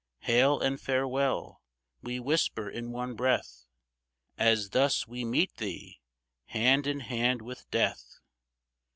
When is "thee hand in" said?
5.57-7.01